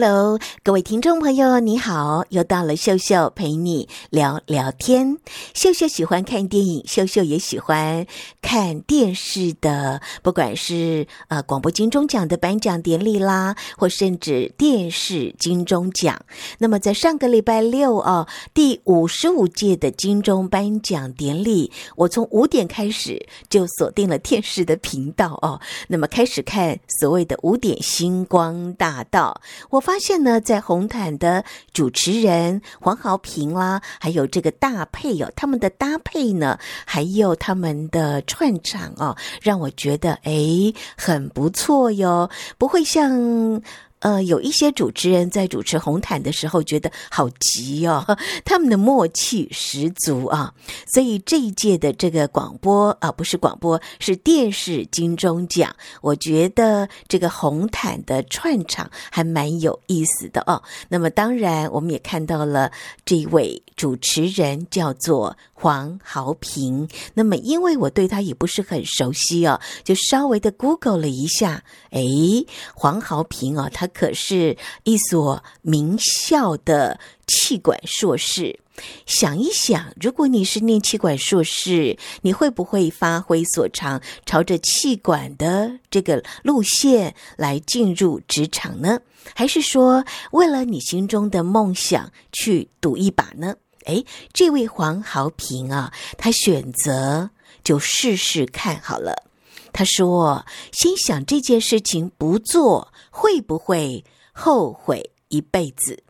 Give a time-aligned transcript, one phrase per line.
[0.00, 2.24] Hello，各位听众朋友，你好！
[2.28, 5.18] 又到了秀秀陪你聊聊天。
[5.54, 8.06] 秀秀喜欢看电影，秀秀也喜欢
[8.40, 16.16] 看电视的，不管是呃广播金钟奖的颁奖典礼啦，或甚至电视金钟奖。
[16.58, 29.40] 那么在上个礼拜六哦，第五十五届的金钟颁奖典礼，我从五点开始就锁定了电视的频道哦，那么开始看所谓的五点星光大道。
[29.70, 31.42] 我发现呢，在红毯的
[31.72, 42.28] 主持人黄豪平啦，还有这个搭配哦，他们的搭配呢，还有他们的串场哦，让我觉得诶很不错哟，
[42.58, 43.62] 不会像。
[44.00, 48.04] 呃，有一些主持人在主持红毯的时候觉得好急哦，
[48.44, 50.52] 他们的默契十足啊，
[50.92, 60.62] 所以这一届的这个广播啊，不是广播，是电视金钟奖，我觉得这个红毯的串场还蛮有意思的哦。
[60.88, 62.70] 那么当然，我们也看到了
[63.04, 72.44] 这一位主持人叫做黄豪平，那么因为我对他也不是很熟悉哦，就稍微的 Google 了一下，诶，
[72.74, 73.86] 黄豪平啊，他。
[73.86, 78.60] 可是一所名校的气管硕士，
[79.06, 89.00] 想一想，如果你是念气管硕士，你会不会发挥所长，朝着气管的这个路线来进入职场呢？
[89.34, 93.56] 还是说，为了你心中的梦想去赌一把呢？
[93.88, 97.30] 诶，这位黄豪平啊，他选择
[97.64, 99.24] 就试试看好了。
[99.72, 106.02] 他说：“心想这件事情不做，会不会后悔一辈子？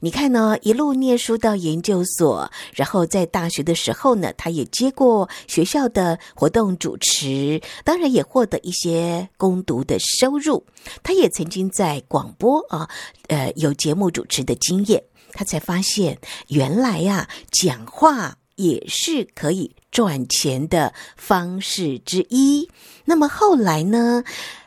[0.00, 10.64] 你看呢，一路念书到研究所，然后在大学的时候呢，他也接过学校的活动主持，当然也获得一些攻读的收入。
[11.02, 12.88] 他也曾经在广播啊，
[13.28, 15.02] 呃，有节目主持的经验。
[15.36, 22.68] 他才发现，原来呀，讲话也是可以。”赚钱的方式之一。
[23.06, 24.24] 那么后来呢，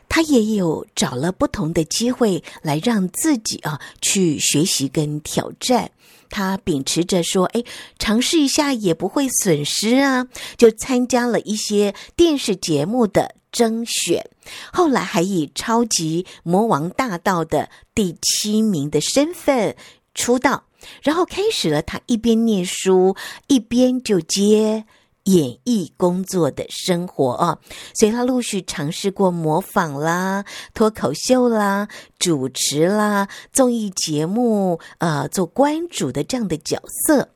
[0.08, 5.92] 他也有找了不同的机会来让自己啊去学习跟挑战。
[6.30, 7.62] 他秉持着说：“哎，
[7.96, 10.26] 尝试一下也不会损失啊。”
[10.58, 14.28] 就参加了一些电视节目的征选。
[14.72, 19.76] 后来还以《超级魔王大道》的第七名的身份
[20.20, 20.64] 出道，
[21.02, 23.16] 然后开始了他一边念书
[23.46, 24.84] 一边就接。
[25.24, 27.58] 演艺工作的生活啊，
[27.94, 31.86] 所以他陆续尝试过模仿啦、脱口秀啦、
[32.18, 37.28] 主持啦、综艺节目，呃，做关主的这样的角色。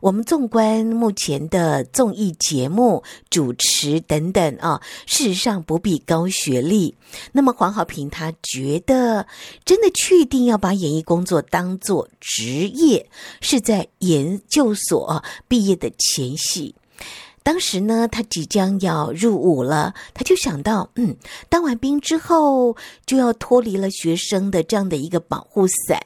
[0.00, 6.94] 我们纵观目前的综艺节目主持等等啊，事实上不必高学历。
[7.32, 9.26] 那么黄好平他觉得，
[9.64, 13.08] 真的确定要把演艺工作当做职业，
[13.40, 16.74] 是在研究所毕业的前夕。
[17.42, 21.16] 当时呢，他即将要入伍了，他就想到，嗯，
[21.48, 25.98] 当完兵之后就要脱离了学生的这样的一个保护伞，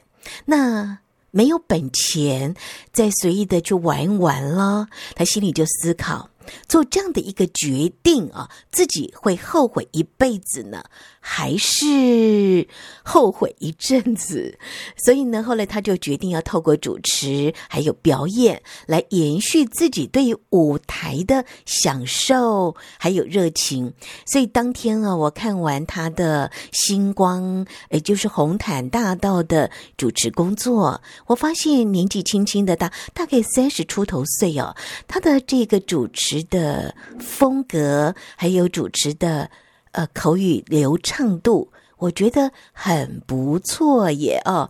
[0.45, 0.99] 那
[1.35, 2.53] 没有本钱
[2.91, 6.29] 再随意的去玩玩了，他心里就思考。
[6.67, 10.83] 做这样的一个决定啊，自己会后悔一辈子呢，
[11.19, 12.67] 还是
[13.03, 14.57] 后悔一阵子？
[14.97, 23.93] 所以呢，后来他就决定要透过主持还有表演来延续自己对于舞台的享受还有热情。
[24.25, 34.75] 所以当天啊，我看完他的星光，也就是红毯大道的主持工作，我发现年纪轻轻的大，大概三十出头岁哦，
[35.07, 36.32] 他的这个主持。
[36.43, 39.51] 的风格，还有主持的
[39.91, 44.69] 呃口语流畅度，我觉得很不错耶哦。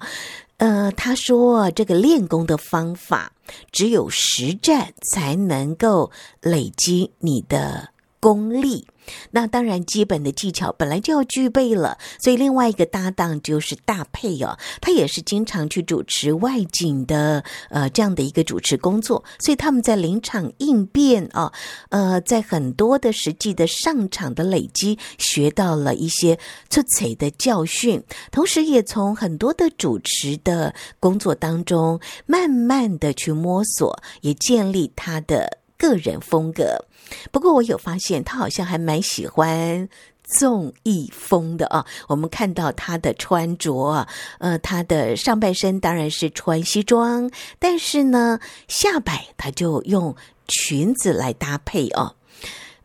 [0.58, 3.34] 呃，他说这个练功的方法，
[3.72, 6.12] 只有实战才能够
[6.42, 7.90] 累积你的
[8.20, 8.88] 功力。
[9.32, 21.52] 那当然，基本的技巧本来就要具备了，所以另外一个搭档就是大配哦，他也是经常去主持外景的，呃，这样的一个主持工作，所以他们在临场应变哦，
[21.90, 26.38] 呃，在很多的实际的上场的累积，学到了一些
[26.70, 36.86] 出彩的教训，同时也从很多的主持的工作当中，慢慢的去摸索，也建立他的个人风格。
[37.32, 39.88] 不过我有发现，他好像还蛮喜欢
[40.24, 41.86] 综艺风的啊。
[42.08, 44.08] 我们看到他的穿着，
[44.40, 47.30] 呃，他的上半身当然是穿西装，
[47.60, 50.16] 但是呢，下摆他就用
[50.48, 52.16] 裙子来搭配哦。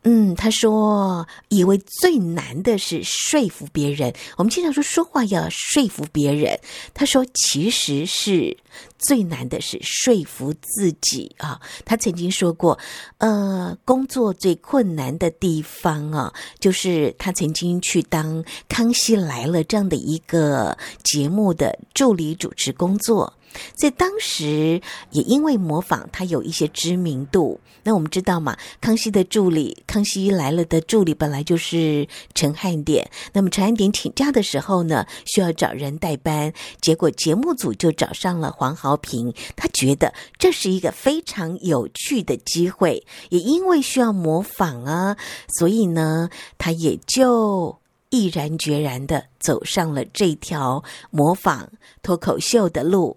[0.05, 4.15] 嗯，他说，以为最难的是说服别人。
[4.37, 6.59] 我们经常说说话要说服别人，
[6.95, 8.57] 他说其实是
[8.99, 11.61] 最难的是说服自己啊。
[11.85, 12.79] 他曾经说过，
[13.19, 23.33] 呃，工作最困难的地方啊，就是他曾经去当《康熙来了》这样的一个节目的助理主持工作。
[23.75, 24.81] 在当时，
[25.11, 27.59] 也因为模仿他有一些知名度。
[27.83, 33.11] 那我们知道嘛，康熙的助理，康熙来了的助理本来就是陈汉典。
[33.33, 36.53] 那么陈汉典请假的时候呢，需要找人代班，
[36.83, 39.33] 结果节目组就找上了黄豪平。
[39.57, 45.17] 他觉得这是一个非常有趣的机会，也因为需要模仿啊，
[45.49, 47.79] 所以呢，他也就
[48.11, 51.71] 毅然决然的走上了这条模仿
[52.03, 53.17] 脱口秀的路。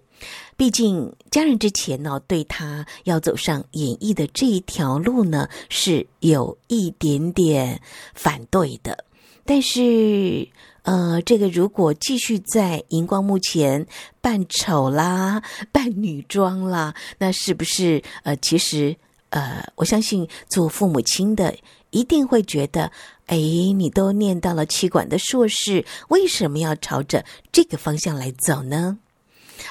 [0.56, 7.80] 毕竟家人之前呢，对他要走上演艺的这一条路呢，是有一点点
[8.14, 9.04] 反对的。
[9.44, 10.48] 但是，
[10.82, 13.86] 呃，这个如果继续在荧光幕前
[14.20, 18.96] 扮丑啦、扮女装啦，那是不是呃，其实
[19.30, 21.54] 呃，我相信做父母亲的
[21.90, 22.90] 一定会觉得，
[23.26, 28.98] 哎，你都念到了企管的硕士，为什么要朝着这个方向来走呢？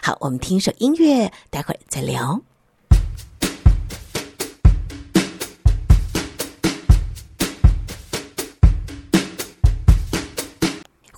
[0.02, 2.42] 好，我们听一首音乐，待会儿再聊。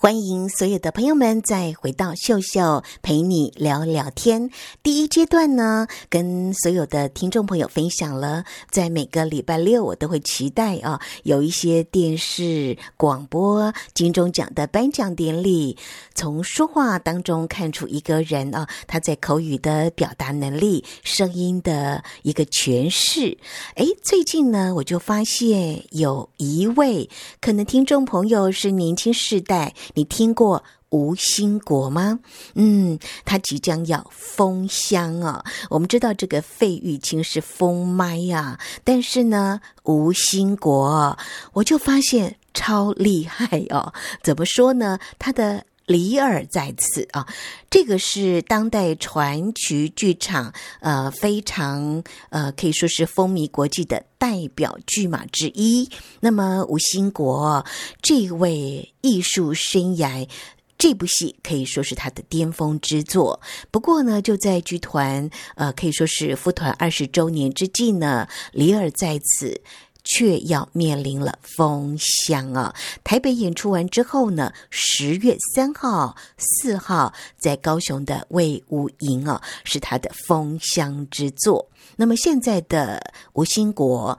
[0.03, 4.49] 欢迎所有的朋友们再回到秀秀陪你聊聊天。
[4.83, 15.77] 第一阶段呢，跟所有的听众朋友分享了，在每个礼拜六我都会期待啊，有一些电视广播金钟奖的颁奖典礼，
[16.13, 23.37] 从说话当中看出一个人啊，他在口语的表达能力、声音的一个诠释。
[23.75, 27.09] 哎，最近呢，我就发现有一位
[27.39, 29.73] 可能听众朋友是年轻世代。
[29.93, 32.19] 你听过吴兴国吗？
[32.53, 35.43] 嗯，他即将要封箱啊。
[35.69, 41.17] 我们知道这个费玉清是封麦呀，但是呢，吴兴国
[41.53, 43.93] 我就发现超厉害哦。
[44.21, 44.99] 怎么说呢？
[45.17, 47.27] 他的李尔在此啊，
[47.69, 55.89] 这个是当代传奇剧场呃非常呃可以说是风靡国际的代表剧码之一。
[56.21, 57.65] 那么吴兴国
[58.01, 60.27] 这位艺术生涯，
[60.77, 63.41] 这部戏可以说是他的巅峰之作。
[63.69, 69.61] 不过呢，就在剧团呃可以说是复团二十周年之际呢，李尔在此。
[70.03, 72.75] 却要面临了封箱啊！
[73.03, 81.69] 台北演出完之后呢，十月三号、四号在高雄的魏无营啊，是他的封箱之作。
[81.95, 84.17] 那么现在的吴兴国，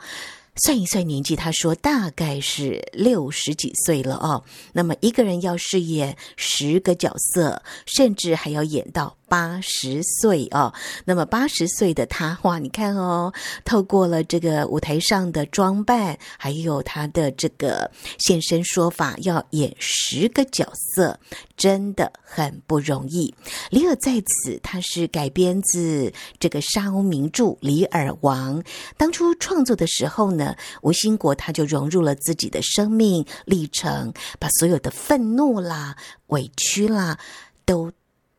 [0.56, 4.44] 算一算年纪，他说大概是六十几岁了哦。
[4.72, 9.16] 那么一个人要饰演十个角色，甚至还要演到。
[9.34, 10.72] 八十岁哦，
[11.04, 13.32] 那么八十岁的他，哇，你看哦，
[13.64, 21.18] 透过了这个舞台上的装扮，还有他的这个现身说法，要演十个角色，
[21.56, 23.34] 真的很不容易。
[23.70, 28.62] 李尔在此，他是改编自这个沙鸥名著《李尔王》。
[28.96, 35.96] 当初创作的时候呢，吴兴国他就融入了自己的生命历程，把所有的愤怒啦、
[36.28, 37.18] 委屈啦
[37.64, 37.90] 都。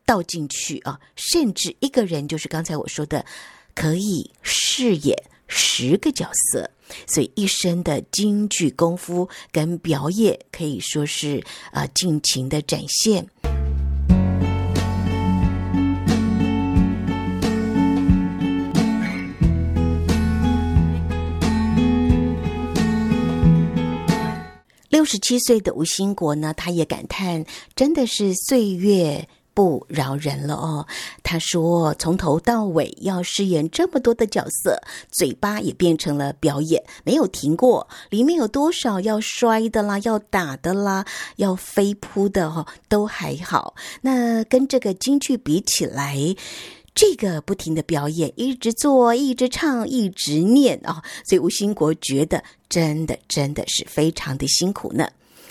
[0.06, 3.26] 倒进去啊，甚至一个人就是刚才我说的，
[3.74, 6.70] 可以饰演十个角色，
[7.08, 13.28] 所以一身的京剧功夫跟表演可以说是啊尽情的展现。
[24.88, 27.44] 六十七岁的吴兴国呢，他也感叹，
[27.74, 29.28] 真的是岁月。
[29.56, 30.86] 不饶人了哦，
[31.22, 34.78] 他说从头到尾要饰演这么多的角色，
[35.10, 37.88] 嘴巴也变成了表演，没有停过。
[38.10, 43.74] 里面有多少要摔的啦，要打的啦，要飞扑的哦，都还好。
[44.02, 46.18] 那跟这个京剧比起来，
[46.94, 55.08] 这个不停的表演，一直做，一直唱，一直念啊，哦，所以吴兴国觉得真的真的是非常的辛苦呢。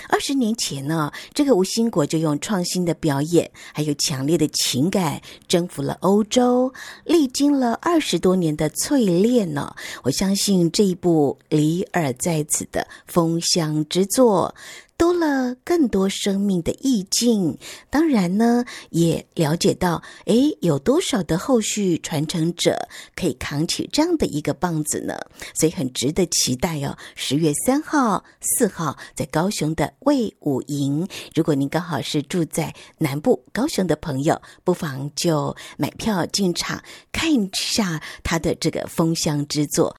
[0.10, 6.74] 二十年前呢，这个吴兴国就用创新的表演，还有强烈的情感，征服了欧洲。
[7.04, 14.54] 历经了二十多年的淬炼呢，我相信这一部《李尔在此》的封箱之作，
[14.98, 17.58] 多了更多生命的意境。
[17.90, 25.16] 当然呢，也了解到，诶，有多少的后续传承者可以扛起这样的一个棒子呢？
[25.60, 26.98] 所以很值得期待哦。
[27.16, 39.96] 十月三号、四号在高雄的魏武营，如果您刚好是住在南部高雄的朋友，不妨就买票进场看一下他的这个封箱之作。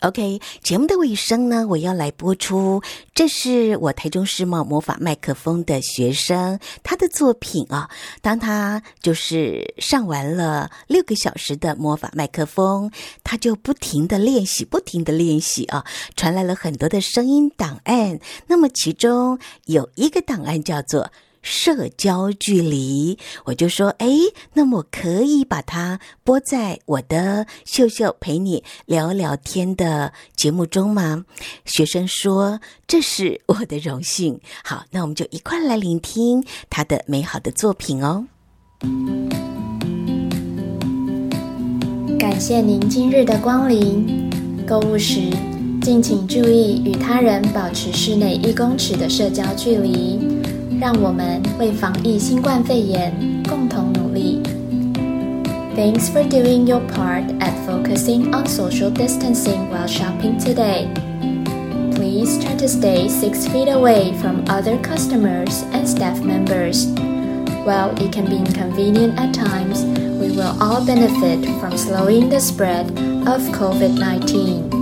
[0.00, 2.82] OK，节目的尾声呢，我要来播出，
[3.14, 7.88] 这是我台中世贸魔法麦克风的学生他的作品啊。
[8.20, 12.90] 当他就是上完了六个小时的魔法麦克风，
[13.24, 15.84] 他就不停的练习，不停的练习啊，
[16.14, 18.20] 传来了很多的声音档案。
[18.48, 21.10] 那么其中有一个档案叫做。
[21.46, 24.08] 社交距离，我就说，哎，
[24.54, 31.24] 那么我可以把它播在我的秀秀陪你聊聊天的节目中吗？
[31.64, 34.40] 学生说，这是我的荣幸。
[34.64, 38.26] 好，那我们就一块来聆听他的美好的作品哦。
[42.18, 44.28] 感谢您今日的光临。
[44.66, 45.20] 购物时，
[45.80, 50.18] 敬请注意与他人保持室内一公尺的社交距离。
[50.79, 53.13] 让我们为防疫新冠肺炎
[53.47, 54.41] 共同努力。
[55.75, 60.87] Thanks for doing your part at focusing on social distancing while shopping today.
[61.95, 66.87] Please try to stay six feet away from other customers and staff members.
[67.63, 69.83] While it can be inconvenient at times,
[70.19, 72.87] we will all benefit from slowing the spread
[73.27, 74.74] of COVID-19.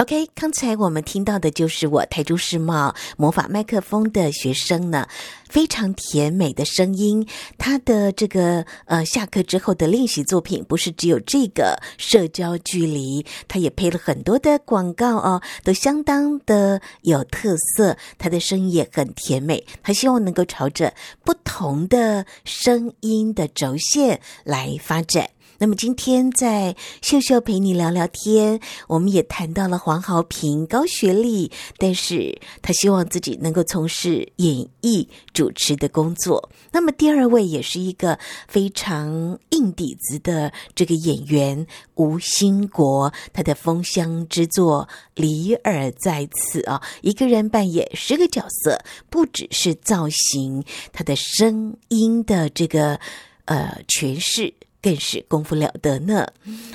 [0.00, 5.06] OK，刚才我们听到的就是我台中世贸魔法麦克风的学生呢，
[5.46, 7.28] 非常甜美的声音。
[7.58, 17.98] 他的这个呃下课之后的练习作品，不是只有这个社交距离，他也配了很多的广告哦，都相当的有特色。
[18.16, 20.94] 他的声音也很甜美，他希望能够朝着
[21.26, 25.28] 不同的声音的轴线来发展。
[25.62, 36.50] 那么今天在秀秀陪你聊聊天，我们也谈到了黄豪平高学历，但是他希望自己能够从事演艺主持的工作。
[36.72, 52.98] 那么第二位也是一个非常硬底子的这个演员吴兴国，他的封箱之作《李尔在此》啊，一个人扮演十个角色，不只是造型，他的声音的这个
[53.44, 54.54] 呃诠释。
[54.82, 56.26] 更是功夫了得呢。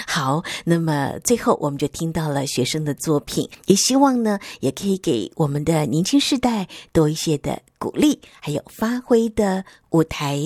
[0.07, 10.39] 好，那么最后我们就听到了学生的作品，也希望呢，也可以给我们的年轻世代多一些的鼓励，还有发挥的舞台。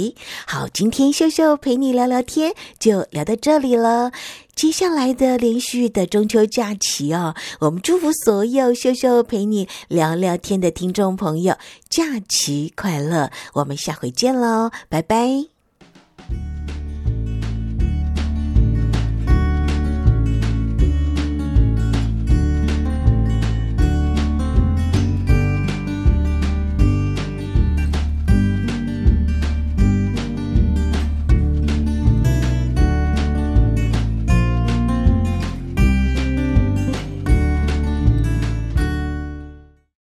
[0.48, 4.12] 好，今天秀秀陪你聊聊天，就聊到这里了。
[4.56, 11.56] 接下来的连续的中秋假期哦，我们祝福所有秀秀陪你聊聊天的听众朋友，
[11.90, 13.32] 假期快乐。
[13.54, 15.59] 我们下回见喽，拜拜。